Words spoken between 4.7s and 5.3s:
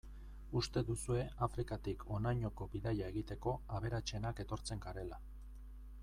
garela.